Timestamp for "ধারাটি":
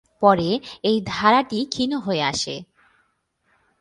1.05-1.59